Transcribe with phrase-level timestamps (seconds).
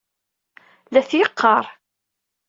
[0.93, 1.65] La t-yeqqaṛ.